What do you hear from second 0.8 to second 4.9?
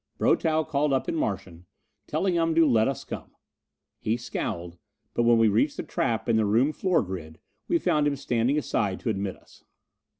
up in Martian, telling him to let us come. He scowled,